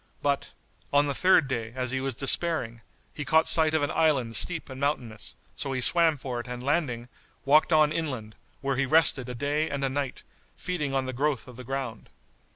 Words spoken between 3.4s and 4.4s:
sight of an island